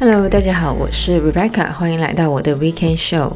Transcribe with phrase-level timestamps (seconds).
[0.00, 3.32] Hello，大家好，我是 Rebecca，欢迎来到我的 Weekend Show。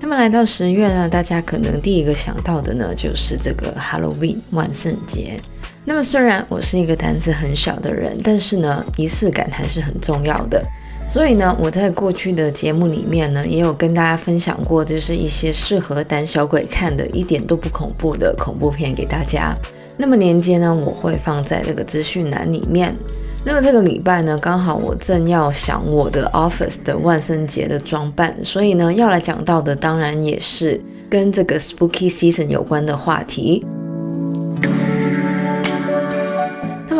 [0.00, 5.38] 那么来到十月呢，大家可能第一个想到的呢，就是这个 Halloween 万圣节。
[5.84, 10.62] 那么虽然我是一个胆子很小的人，但是呢，仪式感还是很重要的。
[11.06, 19.54] 所以呢，我在过去的节目里面呢，也有跟大家分享过，就是一些适合胆小鬼看的，一点都不恐怖的恐怖片给大家。
[19.98, 22.96] 那么链接呢，我会放在这个资讯栏里面。
[23.44, 30.80] 那么这个礼拜呢，刚好我正要想我的 office 的万圣节的装扮，所以呢，要来讲到的当然也是
[31.10, 33.62] 跟这个 spooky season 有关的话题。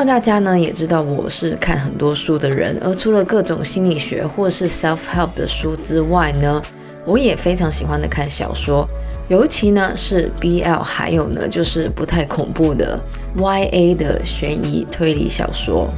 [0.06, 6.60] 大家呢也知道我是看很多书的人，而除了各种心理学或是 self help 的书之外呢，
[7.06, 8.86] 我也非常喜欢的看小说，
[9.28, 12.98] 尤其呢是 BL，还有呢就是不太恐怖的
[13.36, 15.88] YA 的悬疑推理小说。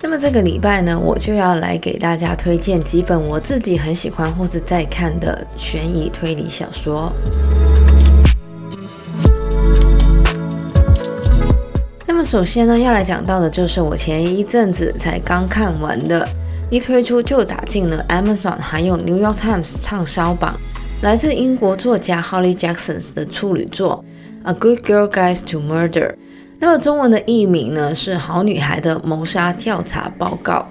[0.00, 7.12] 那么这个礼拜呢，我就要来给大家推荐几本我自己很喜欢或是在看的悬疑推理小说。
[12.16, 16.26] 那么首先呢，要来讲到的就是我前一阵子才刚看完的，
[16.70, 20.58] 一推出就打进了 Amazon 还有 New York Times 畅销榜，
[21.02, 24.02] 来自英国作家 Holly Jackson 的处女作
[24.50, 25.90] 《A Good Girl Guys to Murder》。
[26.58, 30.66] 那么中文的译名呢是《好女孩的谋杀调查报告》。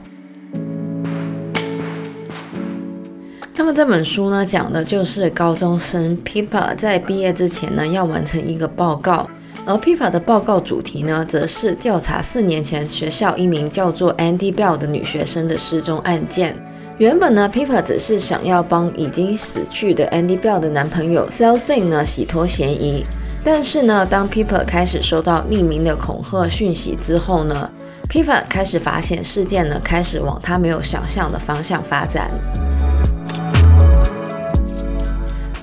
[3.57, 9.27] 那么这本书呢讲的就是高中生 Pippa 在毕业之前呢要完成一个报告，
[9.65, 16.53] 而 Pippa 的报告主题呢则是调查四年前学校一名叫做 Andy Bell 的女学生的失踪案件。
[16.97, 23.05] 原本呢 Pippa 只是想要帮已经死去的 Andy Bell 的男朋友 Cecil 呢洗脱嫌疑。
[23.44, 27.69] 但是呢，当 Pippa 开始收到匿名的恐吓讯息之后呢
[28.09, 32.29] ，Pippa 开始发现事件呢开始往他没有想象的方向发展。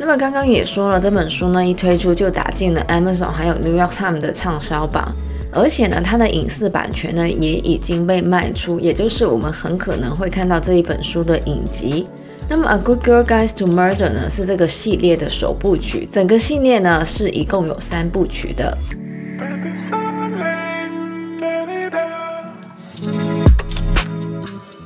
[0.04, 5.14] 那么刚刚也说了，这本书呢一推出就打进了 Amazon 还有 New York Times 的畅销榜，
[5.52, 12.08] 而且呢它的影视版权呢也已经被卖出，也就是我们很可能会看到这一本书的影集。
[12.48, 18.76] 那么《A Good Girl Guides to Murder》呢是这个系列的首部曲，整个系列呢是一共有三部曲的。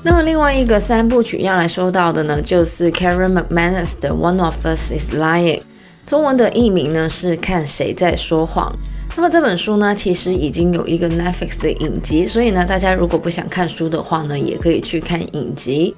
[0.06, 5.59] 那么另外一个三部曲要来说到的呢，就是 Karen McManus 的《One of Us Is Lying》，
[6.06, 8.72] 中文的译名呢是看谁在说谎。
[9.16, 15.97] 那么这本书呢其实已经有一个 Netflix 的影集，所以呢大家如果不想看书的话呢，也可以去看影集。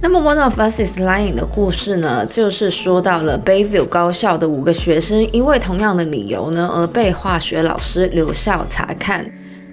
[0.00, 9.24] 那么《One of Us Is Lying》的故事呢，就是说到了 Bayview 高校的五个学生，因为同样的理由呢，而被化学老师留校察看。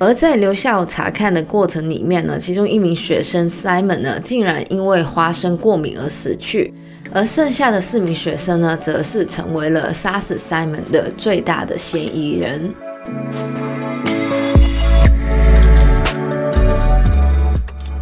[0.01, 6.73] 而在留校察看的过程里面呢，其中一名学生 Simon 呢，竟然因为花生过敏而死去，
[7.13, 12.73] 而剩下的四名学生呢，则是成为了杀死 Simon 的最大的嫌疑人。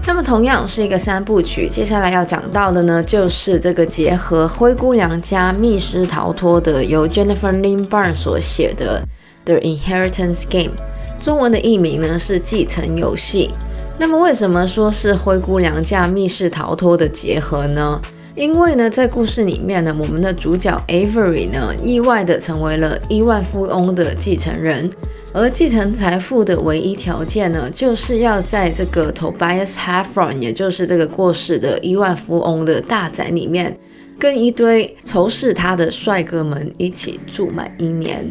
[0.08, 9.04] 那么同样是一个三部曲，接下来要讲到的呢，就是这个结合灰姑娘加密室逃脱的，由 Jennifer Lynn Barnes 所写的
[9.46, 10.78] 《The Inheritance Game》，
[11.20, 13.52] 中文的译名呢是继承游戏。
[13.98, 18.02] 那么为什么说是灰姑娘加密室逃脱的结合呢？
[18.36, 24.90] 因为呢，在故事里面呢，我们的主角 Avery 呢，意外的成为了亿万富翁的继承人，
[25.34, 33.78] 而继承财富的唯一条件呢，就是要在这个 Tobias Heffron，也就是这个过世的亿万富翁的大宅里面，
[34.18, 38.26] 跟一堆仇视他的帅哥们一起住满一年。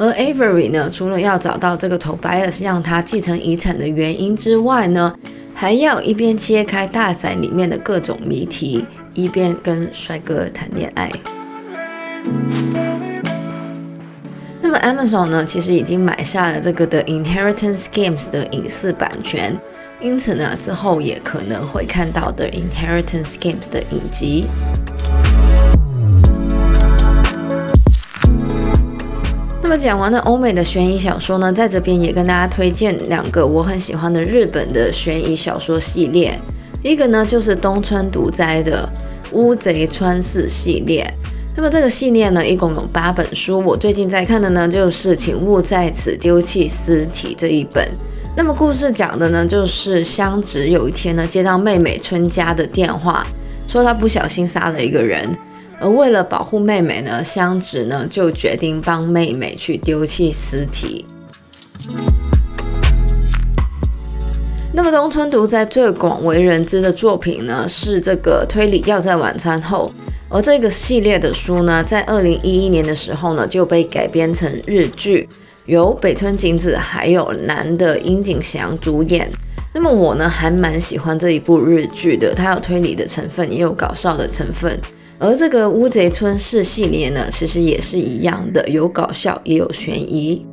[0.00, 5.14] 而 Avery 呢，除了要找到这个 Tobias 让他继承遗产的原因之外呢，
[5.54, 8.86] 还要一边切开大宅里面的各种谜题。
[9.12, 11.10] 一边跟帅哥谈恋爱。
[14.62, 19.54] 那么 Amazon 呢，其实已经买下了这个的 Inheritance Games 的影视版权，
[20.00, 24.46] 因此呢，之后也可能会看到的 Inheritance Games 的影集。
[29.70, 36.36] 么讲完了欧美的悬疑小说呢，在这边也跟大家推荐两个我很喜欢的日本的悬疑小说系列。
[36.82, 38.88] 一个呢，就是东村独哉的
[39.30, 41.08] 《乌贼川世》系列。
[41.54, 43.60] 那么这个系列呢，一共有八本书。
[43.60, 47.88] 我最近在看的呢，就是《请勿在此丢弃尸体》这一本。
[48.36, 53.24] 那么故事讲的呢，就是香织有一天呢接到妹妹春佳的电话，
[53.68, 55.24] 说她不小心杀了一个人，
[55.80, 61.06] 而为了保护妹妹呢，香织呢就决定帮妹妹去丢弃尸体。
[64.72, 69.90] 那么东村笃哉最广为人知的作品呢，是这个推理《要在晚餐后》，
[70.28, 75.28] 而这个系列的书呢，在二零一一年的时候呢，就被改编成日剧，
[75.64, 79.28] 由北村景子还有男的樱井翔主演。
[79.72, 84.78] 那么我呢，还蛮喜欢这一部日剧的，它有推理的成分，也有搞笑的成分。
[85.22, 90.46] 而这个乌贼村市系列呢，其实也是一样的，有搞笑，也有悬疑。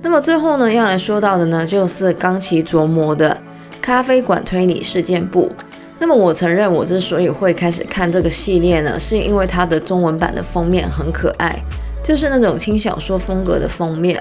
[0.00, 3.36] 那么最后呢，要来说到的呢，就是冈崎琢磨的
[3.82, 5.52] 《咖啡馆推理事件簿》。
[5.98, 11.54] 那么我承认，我之所以会开始看这个系列呢，是因为它的中文版的封面很可爱，
[12.02, 14.18] 就是那种轻小说风格的封面，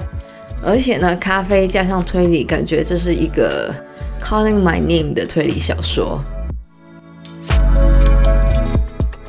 [0.62, 3.74] 而且呢，咖啡加上推理，感觉这是一个
[4.24, 6.22] Calling My Name 的推理小说。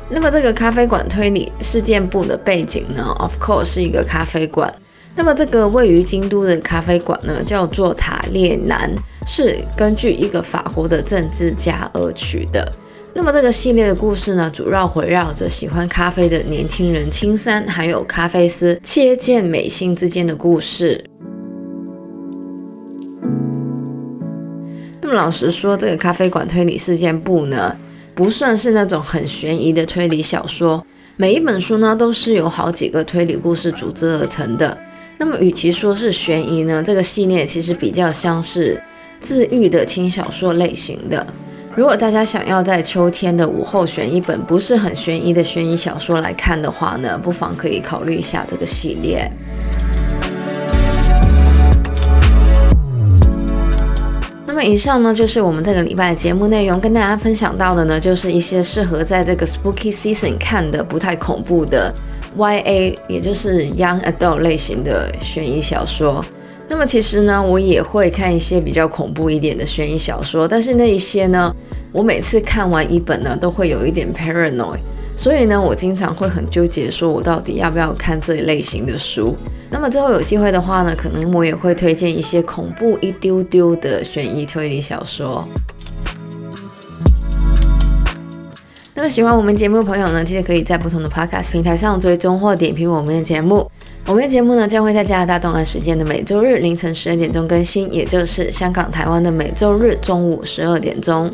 [0.09, 4.73] 那么这个咖啡馆推理事件簿的背景呢，of course 是一个咖啡馆。
[5.15, 8.91] 那么这个位于京都的咖啡馆呢，叫做塔列南，
[9.27, 12.71] 是根据一个法国的政治家而取的。
[13.13, 21.03] 那么这个系列的故事呢，主要围绕着喜欢咖啡的年轻人青山，还有咖啡师切见美幸之间的故事。
[25.13, 27.75] 老实说，这个咖啡馆推理事件簿呢，
[28.13, 30.85] 不算是那种很悬疑的推理小说，
[31.17, 34.77] 每一本书呢，都是由好几个推理故事组织而成的。
[35.17, 38.81] 那么，与其说是悬疑呢，这个系列其实比较像是
[39.21, 41.25] 治愈的轻小说类型的。
[41.75, 49.29] 如果大家想要在秋天的午后选一本不是很悬疑的悬疑小说来看的话呢，不妨可以考虑一下这个系列。
[54.59, 61.93] 么以上呢，就是我们这个礼拜的节目内容，跟大家分享到的呢，就是一些适合在这个 Spooky Season 看的不太恐怖的。
[62.37, 66.23] YA，也就是 Young Adult 类型的悬疑小说。
[66.67, 71.55] 那么其实呢，我也会看一些比较恐怖一点的悬疑小说，但是那一些呢，
[71.93, 74.79] 我每次看完一本呢，都会有一点 paranoid，
[75.21, 79.35] 所以呢，我经常会很纠结，说我到底要不要看这一类型的书。
[79.69, 85.45] 那么之后有机会的话呢，可能我也会推荐一些恐怖一丢丢的悬疑推理小说。
[88.95, 93.69] 那么喜欢我们节目的朋友呢，记得可以在不同的 podcast 平台上追踪或点评我们的节目。
[94.05, 101.29] 我们的节目呢，将会在加拿大东岸时间的每周日凌晨十二点钟更新，也就是香港、台湾的每周日中午十二点钟。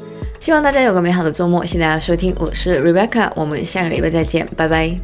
[0.45, 4.95] 希望大家有个美好的周末，谢谢大家收听，我是 Rebecca，我们下个礼拜再见，拜拜。